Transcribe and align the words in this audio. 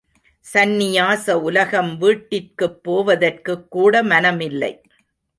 சந்நியாச 0.45 1.31
உலகம் 1.31 1.97
வீட்டிற்குப் 1.97 2.83
போவதற்குக் 2.83 3.71
கூட 3.71 4.03
மனமில்லை. 4.03 4.71